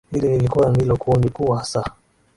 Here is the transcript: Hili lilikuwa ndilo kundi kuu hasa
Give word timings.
Hili 0.11 0.27
lilikuwa 0.27 0.69
ndilo 0.69 0.97
kundi 0.97 1.29
kuu 1.29 1.51
hasa 1.51 1.91